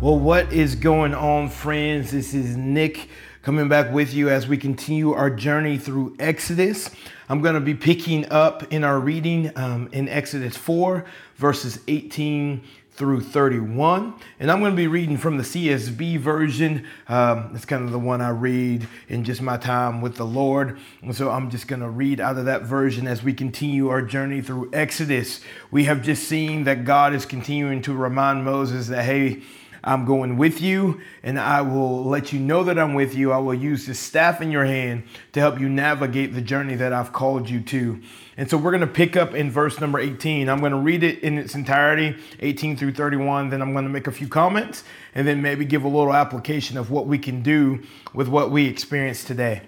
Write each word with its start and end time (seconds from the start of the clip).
Well, 0.00 0.16
what 0.16 0.52
is 0.52 0.76
going 0.76 1.12
on, 1.12 1.48
friends? 1.48 2.12
This 2.12 2.32
is 2.32 2.56
Nick 2.56 3.08
coming 3.42 3.68
back 3.68 3.92
with 3.92 4.14
you 4.14 4.28
as 4.28 4.46
we 4.46 4.56
continue 4.56 5.12
our 5.12 5.28
journey 5.28 5.76
through 5.76 6.14
Exodus. 6.20 6.88
I'm 7.28 7.42
going 7.42 7.56
to 7.56 7.60
be 7.60 7.74
picking 7.74 8.30
up 8.30 8.72
in 8.72 8.84
our 8.84 9.00
reading 9.00 9.50
um, 9.56 9.88
in 9.90 10.08
Exodus 10.08 10.56
4, 10.56 11.04
verses 11.34 11.80
18 11.88 12.62
through 12.92 13.22
31. 13.22 14.14
And 14.38 14.52
I'm 14.52 14.60
going 14.60 14.70
to 14.70 14.76
be 14.76 14.86
reading 14.86 15.16
from 15.16 15.36
the 15.36 15.42
CSB 15.42 16.18
version. 16.18 16.86
Um, 17.08 17.50
it's 17.56 17.64
kind 17.64 17.82
of 17.82 17.90
the 17.90 17.98
one 17.98 18.20
I 18.20 18.30
read 18.30 18.86
in 19.08 19.24
just 19.24 19.42
my 19.42 19.56
time 19.56 20.00
with 20.00 20.14
the 20.14 20.26
Lord. 20.26 20.78
And 21.02 21.12
so 21.12 21.30
I'm 21.30 21.50
just 21.50 21.66
going 21.66 21.82
to 21.82 21.90
read 21.90 22.20
out 22.20 22.38
of 22.38 22.44
that 22.44 22.62
version 22.62 23.08
as 23.08 23.24
we 23.24 23.34
continue 23.34 23.88
our 23.88 24.02
journey 24.02 24.42
through 24.42 24.70
Exodus. 24.72 25.40
We 25.72 25.84
have 25.84 26.02
just 26.02 26.28
seen 26.28 26.62
that 26.64 26.84
God 26.84 27.14
is 27.14 27.26
continuing 27.26 27.82
to 27.82 27.94
remind 27.94 28.44
Moses 28.44 28.86
that, 28.86 29.04
hey, 29.04 29.42
I'm 29.84 30.04
going 30.04 30.36
with 30.36 30.60
you, 30.60 31.00
and 31.22 31.38
I 31.38 31.62
will 31.62 32.04
let 32.04 32.32
you 32.32 32.40
know 32.40 32.64
that 32.64 32.78
I'm 32.78 32.94
with 32.94 33.14
you. 33.14 33.32
I 33.32 33.38
will 33.38 33.54
use 33.54 33.86
the 33.86 33.94
staff 33.94 34.40
in 34.40 34.50
your 34.50 34.64
hand 34.64 35.04
to 35.32 35.40
help 35.40 35.60
you 35.60 35.68
navigate 35.68 36.34
the 36.34 36.40
journey 36.40 36.74
that 36.76 36.92
I've 36.92 37.12
called 37.12 37.48
you 37.48 37.60
to. 37.60 38.00
And 38.36 38.48
so 38.48 38.56
we're 38.56 38.70
going 38.70 38.80
to 38.82 38.86
pick 38.86 39.16
up 39.16 39.34
in 39.34 39.50
verse 39.50 39.80
number 39.80 39.98
18. 39.98 40.48
I'm 40.48 40.60
going 40.60 40.72
to 40.72 40.78
read 40.78 41.02
it 41.02 41.20
in 41.20 41.38
its 41.38 41.54
entirety, 41.54 42.16
18 42.40 42.76
through 42.76 42.94
31. 42.94 43.50
Then 43.50 43.62
I'm 43.62 43.72
going 43.72 43.84
to 43.84 43.90
make 43.90 44.06
a 44.06 44.12
few 44.12 44.28
comments 44.28 44.84
and 45.14 45.26
then 45.26 45.42
maybe 45.42 45.64
give 45.64 45.84
a 45.84 45.88
little 45.88 46.14
application 46.14 46.76
of 46.76 46.90
what 46.90 47.06
we 47.06 47.18
can 47.18 47.42
do 47.42 47.82
with 48.14 48.28
what 48.28 48.50
we 48.50 48.66
experience 48.66 49.24
today. 49.24 49.62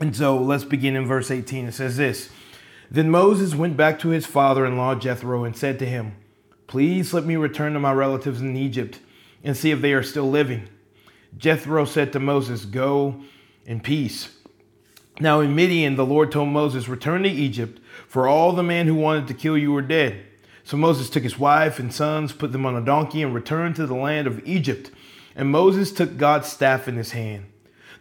And 0.00 0.14
so 0.14 0.38
let's 0.38 0.64
begin 0.64 0.94
in 0.94 1.06
verse 1.06 1.30
18. 1.30 1.66
It 1.66 1.72
says 1.72 1.96
this 1.96 2.30
Then 2.90 3.10
Moses 3.10 3.54
went 3.54 3.76
back 3.76 3.98
to 4.00 4.10
his 4.10 4.26
father 4.26 4.64
in 4.64 4.76
law 4.76 4.94
Jethro 4.94 5.44
and 5.44 5.56
said 5.56 5.78
to 5.80 5.86
him, 5.86 6.14
Please 6.68 7.12
let 7.12 7.24
me 7.24 7.34
return 7.34 7.72
to 7.72 7.80
my 7.80 7.92
relatives 7.92 8.40
in 8.40 8.56
Egypt 8.56 9.00
and 9.48 9.56
see 9.56 9.70
if 9.70 9.80
they 9.80 9.94
are 9.94 10.02
still 10.02 10.28
living. 10.28 10.68
Jethro 11.38 11.86
said 11.86 12.12
to 12.12 12.20
Moses, 12.20 12.66
Go 12.66 13.22
in 13.64 13.80
peace. 13.80 14.36
Now 15.20 15.40
in 15.40 15.54
Midian, 15.54 15.96
the 15.96 16.04
Lord 16.04 16.30
told 16.30 16.50
Moses, 16.50 16.86
Return 16.86 17.22
to 17.22 17.30
Egypt, 17.30 17.80
for 18.06 18.28
all 18.28 18.52
the 18.52 18.62
men 18.62 18.86
who 18.86 18.94
wanted 18.94 19.26
to 19.28 19.32
kill 19.32 19.56
you 19.56 19.74
are 19.74 19.80
dead. 19.80 20.22
So 20.64 20.76
Moses 20.76 21.08
took 21.08 21.22
his 21.22 21.38
wife 21.38 21.78
and 21.78 21.90
sons, 21.90 22.34
put 22.34 22.52
them 22.52 22.66
on 22.66 22.76
a 22.76 22.84
donkey, 22.84 23.22
and 23.22 23.34
returned 23.34 23.76
to 23.76 23.86
the 23.86 23.94
land 23.94 24.26
of 24.26 24.46
Egypt. 24.46 24.90
And 25.34 25.48
Moses 25.48 25.92
took 25.92 26.18
God's 26.18 26.48
staff 26.48 26.86
in 26.86 26.96
his 26.96 27.12
hand. 27.12 27.46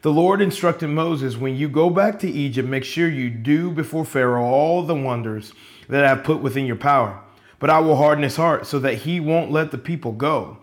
The 0.01 0.11
Lord 0.11 0.41
instructed 0.41 0.89
Moses, 0.89 1.37
When 1.37 1.55
you 1.55 1.69
go 1.69 1.89
back 1.89 2.19
to 2.19 2.29
Egypt, 2.29 2.67
make 2.67 2.83
sure 2.83 3.07
you 3.07 3.29
do 3.29 3.71
before 3.71 4.03
Pharaoh 4.03 4.43
all 4.43 4.83
the 4.83 4.93
wonders 4.93 5.53
that 5.87 6.03
I 6.03 6.09
have 6.09 6.25
put 6.25 6.41
within 6.41 6.65
your 6.65 6.75
power. 6.75 7.21
But 7.57 7.69
I 7.69 7.79
will 7.79 7.95
harden 7.95 8.23
his 8.23 8.35
heart 8.35 8.67
so 8.67 8.79
that 8.79 8.95
he 8.95 9.21
won't 9.21 9.49
let 9.49 9.71
the 9.71 9.77
people 9.77 10.11
go. 10.11 10.57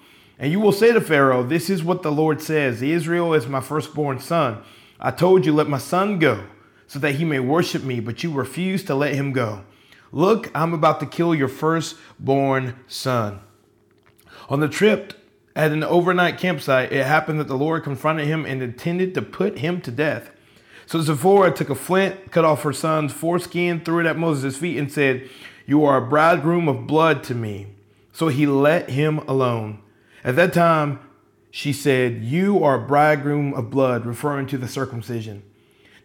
And 0.44 0.52
you 0.52 0.60
will 0.60 0.72
say 0.72 0.92
to 0.92 1.00
Pharaoh, 1.00 1.42
This 1.42 1.70
is 1.70 1.82
what 1.82 2.02
the 2.02 2.12
Lord 2.12 2.42
says 2.42 2.82
Israel 2.82 3.32
is 3.32 3.46
my 3.46 3.62
firstborn 3.62 4.18
son. 4.18 4.62
I 5.00 5.10
told 5.10 5.46
you, 5.46 5.54
Let 5.54 5.70
my 5.70 5.78
son 5.78 6.18
go, 6.18 6.44
so 6.86 6.98
that 6.98 7.14
he 7.14 7.24
may 7.24 7.38
worship 7.38 7.82
me, 7.82 7.98
but 7.98 8.22
you 8.22 8.30
refused 8.30 8.86
to 8.88 8.94
let 8.94 9.14
him 9.14 9.32
go. 9.32 9.64
Look, 10.12 10.50
I'm 10.54 10.74
about 10.74 11.00
to 11.00 11.06
kill 11.06 11.34
your 11.34 11.48
firstborn 11.48 12.78
son. 12.86 13.40
On 14.50 14.60
the 14.60 14.68
trip 14.68 15.14
at 15.56 15.72
an 15.72 15.82
overnight 15.82 16.36
campsite, 16.36 16.92
it 16.92 17.06
happened 17.06 17.40
that 17.40 17.48
the 17.48 17.56
Lord 17.56 17.82
confronted 17.82 18.26
him 18.26 18.44
and 18.44 18.62
intended 18.62 19.14
to 19.14 19.22
put 19.22 19.60
him 19.60 19.80
to 19.80 19.90
death. 19.90 20.28
So 20.84 21.00
Zipporah 21.00 21.54
took 21.54 21.70
a 21.70 21.74
flint, 21.74 22.30
cut 22.30 22.44
off 22.44 22.64
her 22.64 22.74
son's 22.74 23.14
foreskin, 23.14 23.82
threw 23.82 24.00
it 24.00 24.06
at 24.06 24.18
Moses' 24.18 24.58
feet, 24.58 24.76
and 24.76 24.92
said, 24.92 25.26
You 25.64 25.86
are 25.86 25.96
a 25.96 26.06
bridegroom 26.06 26.68
of 26.68 26.86
blood 26.86 27.24
to 27.24 27.34
me. 27.34 27.68
So 28.12 28.28
he 28.28 28.44
let 28.44 28.90
him 28.90 29.20
alone. 29.20 29.80
At 30.24 30.36
that 30.36 30.54
time, 30.54 31.00
she 31.50 31.72
said, 31.72 32.24
You 32.24 32.64
are 32.64 32.76
a 32.76 32.86
bridegroom 32.86 33.52
of 33.54 33.70
blood, 33.70 34.06
referring 34.06 34.46
to 34.48 34.58
the 34.58 34.66
circumcision. 34.66 35.42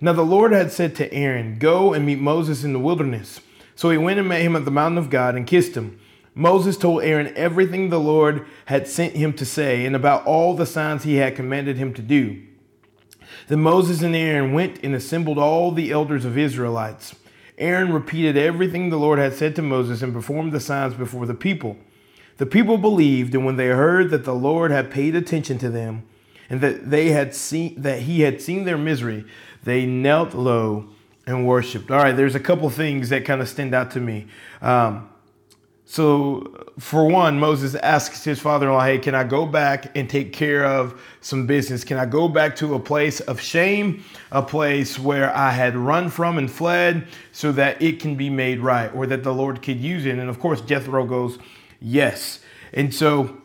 Now 0.02 0.14
the 0.14 0.24
Lord 0.24 0.52
had 0.52 0.72
said 0.72 0.96
to 0.98 1.12
Aaron, 1.14 1.58
Go 1.58 1.94
and 1.94 2.06
meet 2.06 2.20
Moses 2.20 2.64
in 2.64 2.74
the 2.74 2.80
wilderness. 2.80 3.42
So 3.76 3.90
he 3.90 3.98
went 3.98 4.20
and 4.20 4.28
met 4.28 4.42
him 4.42 4.56
at 4.56 4.66
the 4.66 4.72
mountain 4.72 4.98
of 4.98 5.10
God 5.10 5.36
and 5.36 5.48
kissed 5.48 5.76
him. 5.76 6.00
Moses 6.36 6.78
told 6.78 7.02
Aaron 7.02 7.34
everything 7.36 7.90
the 7.90 8.00
Lord 8.00 8.46
had 8.66 8.88
sent 8.88 9.16
him 9.16 9.34
to 9.34 9.46
say 9.46 9.86
and 9.86 9.96
about 9.96 10.26
all 10.26 10.54
the 10.54 10.66
signs 10.66 11.04
he 11.04 11.16
had 11.16 11.36
commanded 11.36 11.78
him 11.78 11.94
to 11.94 12.02
do. 12.02 12.42
Then 13.48 13.62
Moses 13.62 14.02
and 14.02 14.16
Aaron 14.16 14.54
went 14.54 14.84
and 14.84 14.94
assembled 14.94 15.38
all 15.38 15.72
the 15.72 15.92
elders 15.92 16.26
of 16.26 16.38
Israelites. 16.38 17.16
Aaron 17.58 17.92
repeated 17.92 18.38
everything 18.38 18.90
the 18.90 18.98
Lord 18.98 19.20
had 19.20 19.34
said 19.34 19.56
to 19.56 19.62
Moses 19.62 20.02
and 20.02 20.14
performed 20.14 20.52
the 20.52 20.60
signs 20.60 20.94
before 20.94 21.26
the 21.26 21.34
people. 21.34 21.78
The 22.40 22.46
people 22.46 22.78
believed, 22.78 23.36
and 23.36 23.46
when 23.46 23.58
they 23.58 23.68
heard 23.68 24.12
that 24.12 24.24
the 24.24 24.34
Lord 24.34 24.72
had 24.72 24.90
paid 24.90 25.14
attention 25.14 25.58
to 25.58 25.70
them, 25.70 26.04
and 26.50 26.62
that 26.62 26.90
they 26.90 27.10
had 27.10 27.36
seen 27.36 27.82
that 27.82 28.04
he 28.04 28.22
had 28.22 28.42
seen 28.42 28.64
their 28.64 28.78
misery, 28.78 29.26
they 29.66 29.86
knelt 29.86 30.34
low 30.34 30.86
and 31.28 31.46
worshipped. 31.46 31.92
All 31.92 31.98
right, 31.98 32.16
there's 32.16 32.36
a 32.36 32.40
couple 32.40 32.70
things 32.70 33.10
that 33.10 33.26
kind 33.26 33.42
of 33.42 33.50
stand 33.50 33.76
out 33.76 33.92
to 33.92 34.00
me. 34.00 34.28
Um, 34.62 35.10
so, 35.84 36.72
for 36.80 37.10
one, 37.10 37.40
Moses 37.42 37.76
asks 37.76 38.24
his 38.24 38.40
father-in-law, 38.40 38.86
"Hey, 38.86 39.00
can 39.00 39.16
I 39.16 39.26
go 39.26 39.46
back 39.46 39.98
and 39.98 40.10
take 40.10 40.32
care 40.32 40.64
of 40.64 41.02
some 41.20 41.46
business? 41.46 41.84
Can 41.84 41.98
I 41.98 42.06
go 42.06 42.30
back 42.30 42.56
to 42.58 42.74
a 42.74 42.80
place 42.80 43.20
of 43.20 43.42
shame, 43.42 44.02
a 44.32 44.42
place 44.42 44.98
where 44.98 45.36
I 45.36 45.52
had 45.52 45.76
run 45.76 46.10
from 46.10 46.38
and 46.38 46.50
fled, 46.50 47.06
so 47.34 47.52
that 47.52 47.82
it 47.82 48.00
can 48.00 48.16
be 48.16 48.30
made 48.30 48.62
right, 48.62 48.90
or 48.96 49.08
that 49.08 49.24
the 49.24 49.34
Lord 49.34 49.62
could 49.62 49.82
use 49.82 50.06
it?" 50.06 50.18
And 50.18 50.30
of 50.30 50.40
course, 50.40 50.62
Jethro 50.62 51.06
goes 51.06 51.38
Yes. 51.80 52.40
And 52.74 52.94
so 52.94 53.42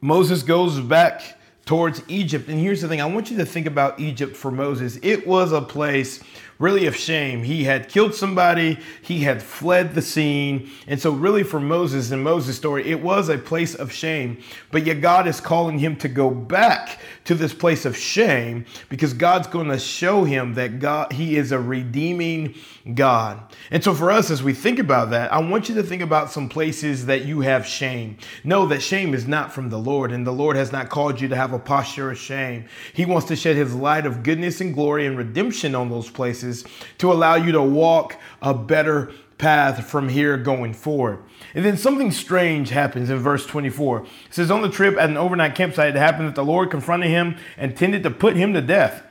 Moses 0.00 0.42
goes 0.42 0.80
back 0.80 1.38
towards 1.64 2.02
Egypt. 2.08 2.48
And 2.48 2.58
here's 2.58 2.80
the 2.80 2.88
thing 2.88 3.00
I 3.00 3.06
want 3.06 3.30
you 3.30 3.36
to 3.38 3.46
think 3.46 3.66
about 3.66 4.00
Egypt 4.00 4.36
for 4.36 4.50
Moses. 4.50 4.98
It 5.02 5.26
was 5.26 5.52
a 5.52 5.62
place 5.62 6.20
really 6.58 6.86
of 6.86 6.94
shame. 6.94 7.42
He 7.42 7.64
had 7.64 7.88
killed 7.88 8.14
somebody, 8.14 8.78
he 9.02 9.20
had 9.20 9.42
fled 9.42 9.94
the 9.94 10.02
scene. 10.02 10.70
And 10.86 11.00
so, 11.00 11.10
really, 11.10 11.42
for 11.42 11.60
Moses 11.60 12.10
and 12.10 12.22
Moses' 12.22 12.56
story, 12.56 12.88
it 12.88 13.02
was 13.02 13.28
a 13.28 13.38
place 13.38 13.74
of 13.74 13.92
shame. 13.92 14.42
But 14.70 14.86
yet, 14.86 15.00
God 15.00 15.26
is 15.26 15.40
calling 15.40 15.78
him 15.78 15.96
to 15.96 16.08
go 16.08 16.30
back 16.30 17.00
to 17.24 17.34
this 17.34 17.54
place 17.54 17.84
of 17.84 17.96
shame 17.96 18.64
because 18.88 19.14
God's 19.14 19.46
going 19.46 19.68
to 19.68 19.78
show 19.78 20.24
him 20.24 20.54
that 20.54 20.78
God, 20.78 21.12
he 21.12 21.36
is 21.36 21.52
a 21.52 21.58
redeeming 21.58 22.54
God. 22.94 23.40
And 23.70 23.82
so, 23.82 23.94
for 23.94 24.10
us, 24.10 24.30
as 24.30 24.42
we 24.42 24.52
think 24.54 24.78
about 24.78 25.10
that, 25.10 25.32
I 25.32 25.38
want 25.38 25.68
you 25.68 25.74
to 25.76 25.82
think 25.82 26.02
about 26.02 26.30
some 26.30 26.48
places 26.48 27.06
that 27.06 27.24
you 27.24 27.40
have 27.40 27.66
shame. 27.66 28.16
Know 28.44 28.66
that 28.66 28.82
shame 28.82 29.14
is 29.14 29.26
not 29.26 29.52
from 29.52 29.70
the 29.70 29.78
Lord, 29.78 30.12
and 30.12 30.26
the 30.26 30.32
Lord 30.32 30.56
has 30.56 30.72
not 30.72 30.88
called 30.88 31.20
you 31.20 31.28
to 31.28 31.36
have 31.36 31.52
a 31.52 31.58
posture 31.58 32.10
of 32.10 32.18
shame. 32.18 32.66
He 32.92 33.06
wants 33.06 33.28
to 33.28 33.36
shed 33.36 33.56
his 33.56 33.74
light 33.74 34.06
of 34.06 34.22
goodness 34.22 34.60
and 34.60 34.74
glory 34.74 35.06
and 35.06 35.16
redemption 35.16 35.74
on 35.74 35.90
those 35.90 36.10
places 36.10 36.64
to 36.98 37.12
allow 37.12 37.36
you 37.36 37.52
to 37.52 37.62
walk 37.62 38.16
a 38.40 38.54
better 38.54 39.12
path 39.38 39.88
from 39.88 40.08
here 40.08 40.36
going 40.36 40.74
forward. 40.74 41.22
And 41.54 41.64
then 41.64 41.76
something 41.76 42.10
strange 42.10 42.70
happens 42.70 43.10
in 43.10 43.18
verse 43.18 43.46
24. 43.46 44.02
It 44.02 44.08
says, 44.30 44.50
On 44.50 44.62
the 44.62 44.70
trip 44.70 44.96
at 44.96 45.10
an 45.10 45.16
overnight 45.16 45.54
campsite, 45.54 45.94
it 45.94 45.98
happened 45.98 46.28
that 46.28 46.34
the 46.34 46.44
Lord 46.44 46.70
confronted 46.70 47.10
him 47.10 47.36
and 47.56 47.72
intended 47.72 48.02
to 48.04 48.10
put 48.10 48.36
him 48.36 48.52
to 48.54 48.60
death. 48.60 49.04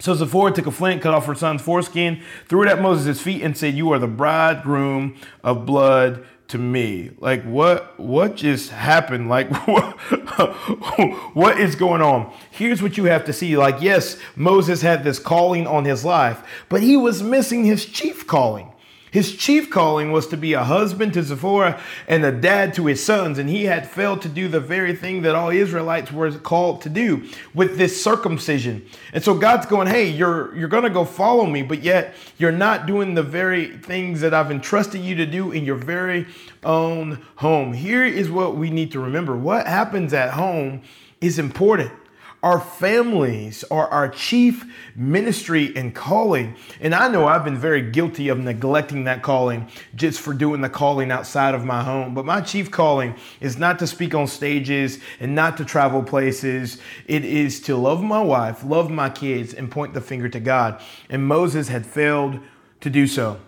So 0.00 0.14
Zipporah 0.14 0.52
took 0.52 0.66
a 0.66 0.70
flint, 0.70 1.02
cut 1.02 1.12
off 1.12 1.26
her 1.26 1.34
son's 1.34 1.60
foreskin, 1.60 2.22
threw 2.46 2.62
it 2.62 2.68
at 2.68 2.80
Moses' 2.80 3.20
feet, 3.20 3.42
and 3.42 3.56
said, 3.56 3.74
You 3.74 3.92
are 3.92 3.98
the 3.98 4.06
bridegroom 4.06 5.16
of 5.42 5.66
blood 5.66 6.24
to 6.48 6.58
me. 6.58 7.10
Like 7.18 7.42
what 7.44 7.98
what 7.98 8.36
just 8.36 8.70
happened? 8.70 9.28
Like 9.38 9.50
what, 9.68 9.98
what 11.34 11.60
is 11.60 11.74
going 11.74 12.00
on? 12.00 12.32
Here's 12.50 12.80
what 12.80 12.96
you 12.96 13.04
have 13.04 13.24
to 13.26 13.32
see. 13.32 13.56
Like 13.56 13.80
yes, 13.80 14.16
Moses 14.36 14.82
had 14.82 15.04
this 15.04 15.18
calling 15.18 15.66
on 15.66 15.84
his 15.84 16.04
life, 16.04 16.42
but 16.68 16.82
he 16.82 16.96
was 16.96 17.22
missing 17.22 17.64
his 17.64 17.84
chief 17.84 18.26
calling. 18.26 18.72
His 19.10 19.34
chief 19.34 19.70
calling 19.70 20.12
was 20.12 20.26
to 20.28 20.36
be 20.36 20.52
a 20.52 20.64
husband 20.64 21.14
to 21.14 21.22
Zipporah 21.22 21.80
and 22.06 22.24
a 22.24 22.32
dad 22.32 22.74
to 22.74 22.86
his 22.86 23.02
sons, 23.02 23.38
and 23.38 23.48
he 23.48 23.64
had 23.64 23.88
failed 23.88 24.22
to 24.22 24.28
do 24.28 24.48
the 24.48 24.60
very 24.60 24.94
thing 24.94 25.22
that 25.22 25.34
all 25.34 25.50
Israelites 25.50 26.12
were 26.12 26.30
called 26.32 26.82
to 26.82 26.88
do 26.88 27.28
with 27.54 27.78
this 27.78 28.02
circumcision. 28.02 28.84
And 29.12 29.24
so 29.24 29.34
God's 29.34 29.66
going, 29.66 29.88
"Hey, 29.88 30.08
you're 30.08 30.54
you're 30.56 30.68
going 30.68 30.84
to 30.84 30.90
go 30.90 31.04
follow 31.04 31.46
me, 31.46 31.62
but 31.62 31.82
yet 31.82 32.14
you're 32.36 32.52
not 32.52 32.86
doing 32.86 33.14
the 33.14 33.22
very 33.22 33.76
things 33.78 34.20
that 34.20 34.34
I've 34.34 34.50
entrusted 34.50 35.00
you 35.00 35.14
to 35.16 35.26
do 35.26 35.52
in 35.52 35.64
your 35.64 35.76
very 35.76 36.26
own 36.64 37.22
home." 37.36 37.72
Here 37.72 38.04
is 38.04 38.30
what 38.30 38.56
we 38.56 38.70
need 38.70 38.92
to 38.92 39.00
remember. 39.00 39.36
What 39.36 39.66
happens 39.66 40.12
at 40.12 40.30
home 40.34 40.82
is 41.20 41.38
important. 41.38 41.90
Our 42.40 42.60
families 42.60 43.64
are 43.64 43.88
our 43.88 44.08
chief 44.08 44.64
ministry 44.94 45.72
and 45.74 45.92
calling. 45.92 46.54
And 46.80 46.94
I 46.94 47.08
know 47.08 47.26
I've 47.26 47.44
been 47.44 47.56
very 47.56 47.90
guilty 47.90 48.28
of 48.28 48.38
neglecting 48.38 49.04
that 49.04 49.22
calling 49.22 49.68
just 49.96 50.20
for 50.20 50.32
doing 50.32 50.60
the 50.60 50.68
calling 50.68 51.10
outside 51.10 51.56
of 51.56 51.64
my 51.64 51.82
home. 51.82 52.14
But 52.14 52.24
my 52.24 52.40
chief 52.40 52.70
calling 52.70 53.16
is 53.40 53.58
not 53.58 53.80
to 53.80 53.88
speak 53.88 54.14
on 54.14 54.28
stages 54.28 55.00
and 55.18 55.34
not 55.34 55.56
to 55.56 55.64
travel 55.64 56.02
places. 56.02 56.80
It 57.06 57.24
is 57.24 57.60
to 57.62 57.76
love 57.76 58.04
my 58.04 58.22
wife, 58.22 58.62
love 58.62 58.88
my 58.88 59.10
kids, 59.10 59.52
and 59.52 59.68
point 59.68 59.92
the 59.94 60.00
finger 60.00 60.28
to 60.28 60.38
God. 60.38 60.80
And 61.10 61.26
Moses 61.26 61.66
had 61.66 61.84
failed 61.84 62.38
to 62.82 62.90
do 62.90 63.08
so. 63.08 63.40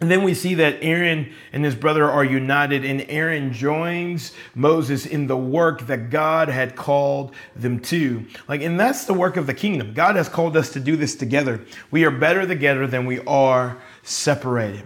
And 0.00 0.10
then 0.10 0.22
we 0.22 0.34
see 0.34 0.54
that 0.56 0.78
Aaron 0.82 1.32
and 1.52 1.64
his 1.64 1.74
brother 1.74 2.10
are 2.10 2.24
united, 2.24 2.84
and 2.84 3.06
Aaron 3.08 3.52
joins 3.52 4.32
Moses 4.54 5.06
in 5.06 5.28
the 5.28 5.36
work 5.36 5.86
that 5.86 6.10
God 6.10 6.48
had 6.48 6.74
called 6.76 7.34
them 7.54 7.78
to. 7.80 8.26
Like, 8.48 8.60
and 8.60 8.78
that's 8.78 9.04
the 9.04 9.14
work 9.14 9.36
of 9.36 9.46
the 9.46 9.54
kingdom. 9.54 9.94
God 9.94 10.16
has 10.16 10.28
called 10.28 10.56
us 10.56 10.72
to 10.72 10.80
do 10.80 10.96
this 10.96 11.14
together. 11.14 11.64
We 11.90 12.04
are 12.04 12.10
better 12.10 12.46
together 12.46 12.86
than 12.86 13.06
we 13.06 13.20
are 13.20 13.80
separated. 14.02 14.82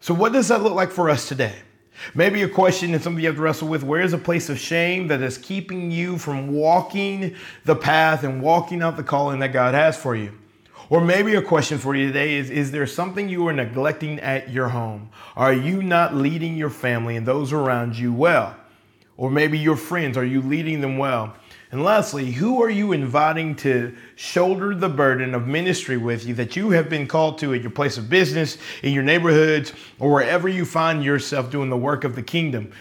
So, 0.00 0.14
what 0.14 0.32
does 0.32 0.48
that 0.48 0.62
look 0.62 0.74
like 0.74 0.92
for 0.92 1.10
us 1.10 1.26
today? 1.26 1.54
Maybe 2.14 2.42
a 2.42 2.48
question 2.48 2.94
and 2.94 3.02
something 3.02 3.22
you 3.22 3.28
have 3.28 3.36
to 3.36 3.42
wrestle 3.42 3.68
with 3.68 3.82
where 3.82 4.00
is 4.00 4.12
a 4.12 4.18
place 4.18 4.48
of 4.48 4.58
shame 4.58 5.08
that 5.08 5.20
is 5.20 5.36
keeping 5.36 5.90
you 5.90 6.16
from 6.16 6.52
walking 6.52 7.34
the 7.64 7.76
path 7.76 8.24
and 8.24 8.42
walking 8.42 8.82
out 8.82 8.96
the 8.96 9.02
calling 9.02 9.40
that 9.40 9.52
God 9.52 9.74
has 9.74 9.96
for 9.96 10.14
you? 10.16 10.32
Or 10.90 11.00
maybe 11.00 11.36
a 11.36 11.42
question 11.42 11.78
for 11.78 11.94
you 11.94 12.08
today 12.08 12.34
is 12.34 12.50
Is 12.50 12.72
there 12.72 12.86
something 12.86 13.28
you 13.28 13.46
are 13.46 13.52
neglecting 13.52 14.18
at 14.18 14.50
your 14.50 14.68
home? 14.68 15.10
Are 15.36 15.52
you 15.52 15.82
not 15.82 16.16
leading 16.16 16.56
your 16.56 16.68
family 16.68 17.16
and 17.16 17.24
those 17.24 17.52
around 17.52 17.96
you 17.96 18.12
well? 18.12 18.56
Or 19.16 19.30
maybe 19.30 19.56
your 19.56 19.76
friends, 19.76 20.16
are 20.16 20.24
you 20.24 20.42
leading 20.42 20.80
them 20.80 20.98
well? 20.98 21.36
And 21.70 21.84
lastly, 21.84 22.32
who 22.32 22.60
are 22.60 22.70
you 22.70 22.90
inviting 22.90 23.54
to 23.56 23.96
shoulder 24.16 24.74
the 24.74 24.88
burden 24.88 25.34
of 25.34 25.46
ministry 25.46 25.96
with 25.96 26.26
you 26.26 26.34
that 26.34 26.56
you 26.56 26.70
have 26.70 26.88
been 26.88 27.06
called 27.06 27.38
to 27.38 27.54
at 27.54 27.60
your 27.62 27.70
place 27.70 27.96
of 27.96 28.10
business, 28.10 28.58
in 28.82 28.92
your 28.92 29.04
neighborhoods, 29.04 29.72
or 30.00 30.10
wherever 30.10 30.48
you 30.48 30.64
find 30.64 31.04
yourself 31.04 31.52
doing 31.52 31.70
the 31.70 31.76
work 31.76 32.02
of 32.02 32.16
the 32.16 32.22
kingdom? 32.22 32.72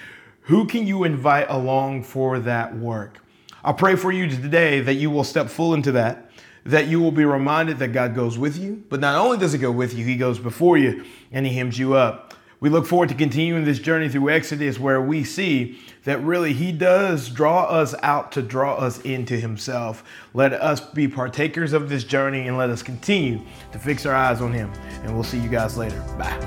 Who 0.44 0.66
can 0.66 0.88
you 0.88 1.04
invite 1.04 1.48
along 1.50 2.04
for 2.04 2.40
that 2.40 2.76
work? 2.76 3.20
I 3.64 3.74
pray 3.74 3.96
for 3.96 4.12
you 4.12 4.28
today 4.28 4.80
that 4.80 4.96
you 4.96 5.12
will 5.12 5.24
step 5.24 5.50
full 5.50 5.76
into 5.76 5.92
that 5.92 6.29
that 6.70 6.88
you 6.88 7.00
will 7.00 7.12
be 7.12 7.26
reminded 7.26 7.80
that 7.80 7.90
God 7.90 8.14
goes 8.16 8.38
with 8.38 8.58
you. 8.58 8.84
But 8.90 9.00
not 9.00 9.16
only 9.16 9.38
does 9.38 9.54
He 9.54 9.60
go 9.60 9.72
with 9.72 9.94
you, 9.94 10.06
He 10.06 10.16
goes 10.16 10.40
before 10.40 10.78
you 10.78 11.04
and 11.32 11.46
He 11.46 11.54
hems 11.54 11.80
you 11.80 11.96
up. 11.96 12.34
We 12.62 12.70
look 12.70 12.86
forward 12.86 13.10
to 13.10 13.16
continuing 13.16 13.64
this 13.64 13.80
journey 13.80 14.10
through 14.10 14.30
Exodus 14.30 14.78
where 14.78 15.02
we 15.02 15.24
see 15.24 15.80
that 16.04 16.22
really 16.22 16.54
He 16.54 16.72
does 16.72 17.30
draw 17.30 17.64
us 17.64 17.96
out 18.04 18.32
to 18.34 18.42
draw 18.42 18.76
us 18.76 19.00
into 19.02 19.36
Himself. 19.36 20.04
Let 20.34 20.54
us 20.54 20.82
be 20.82 21.08
partakers 21.08 21.74
of 21.74 21.90
this 21.90 22.04
journey 22.04 22.48
and 22.48 22.58
let 22.58 22.70
us 22.70 22.84
continue 22.84 23.42
to 23.72 23.80
fix 23.80 24.06
our 24.06 24.14
eyes 24.14 24.42
on 24.42 24.54
Him. 24.54 24.72
And 25.04 25.14
we'll 25.14 25.24
see 25.24 25.40
you 25.40 25.50
guys 25.50 25.78
later. 25.78 26.00
Bye. 26.18 26.38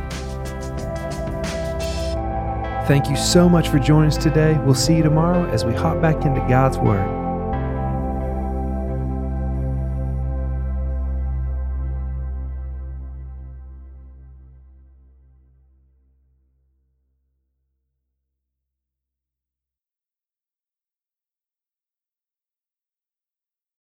Thank 2.86 3.08
you 3.08 3.16
so 3.16 3.48
much 3.48 3.68
for 3.68 3.78
joining 3.78 4.08
us 4.08 4.18
today. 4.18 4.58
We'll 4.64 4.74
see 4.74 4.96
you 4.96 5.02
tomorrow 5.02 5.48
as 5.50 5.64
we 5.64 5.72
hop 5.72 6.00
back 6.02 6.24
into 6.26 6.40
God's 6.48 6.78
Word. 6.78 7.21